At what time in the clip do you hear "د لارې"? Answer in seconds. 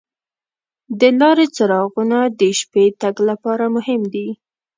0.99-1.45